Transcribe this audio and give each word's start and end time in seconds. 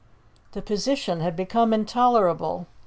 The 0.53 0.63
position 0.63 1.19
had 1.19 1.35
become 1.35 1.73
intolerable. 1.73 2.65